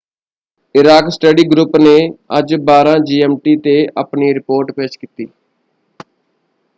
[0.75, 1.93] Iraq study group ਨੇ
[2.37, 5.27] ਅੱਜ 12.00 GMT 'ਤੇ ਆਪਣੀ ਰਿਪੋਰਟ ਪੇਸ਼ ਕੀਤੀ।